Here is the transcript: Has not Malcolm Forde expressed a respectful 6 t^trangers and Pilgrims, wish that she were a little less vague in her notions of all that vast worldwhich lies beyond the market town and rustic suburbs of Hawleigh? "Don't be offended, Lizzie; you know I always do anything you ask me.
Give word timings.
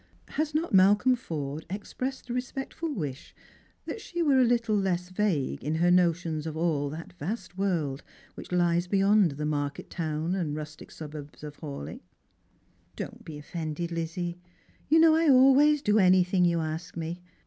Has 0.29 0.55
not 0.55 0.73
Malcolm 0.73 1.15
Forde 1.15 1.67
expressed 1.69 2.27
a 2.27 2.33
respectful 2.33 2.87
6 2.89 2.95
t^trangers 2.95 2.95
and 2.95 2.95
Pilgrims, 2.95 3.05
wish 3.07 3.35
that 3.85 4.01
she 4.01 4.21
were 4.23 4.39
a 4.39 4.43
little 4.43 4.75
less 4.75 5.09
vague 5.09 5.63
in 5.63 5.75
her 5.75 5.91
notions 5.91 6.47
of 6.47 6.57
all 6.57 6.89
that 6.89 7.13
vast 7.19 7.55
worldwhich 7.55 8.51
lies 8.51 8.87
beyond 8.87 9.33
the 9.33 9.45
market 9.45 9.91
town 9.91 10.33
and 10.33 10.55
rustic 10.55 10.89
suburbs 10.89 11.43
of 11.43 11.57
Hawleigh? 11.57 11.99
"Don't 12.95 13.23
be 13.23 13.37
offended, 13.37 13.91
Lizzie; 13.91 14.39
you 14.89 14.97
know 14.97 15.13
I 15.13 15.29
always 15.29 15.83
do 15.83 15.99
anything 15.99 16.45
you 16.45 16.61
ask 16.61 16.97
me. 16.97 17.21